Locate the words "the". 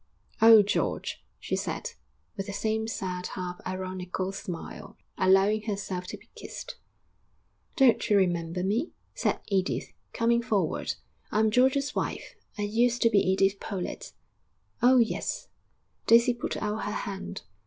2.47-2.53